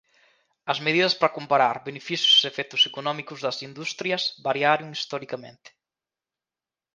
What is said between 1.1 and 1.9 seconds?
para comparar